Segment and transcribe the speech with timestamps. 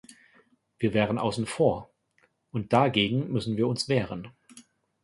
[0.79, 1.91] Wir wären außen vor,
[2.49, 4.31] und dagegen müssen wir uns wehren!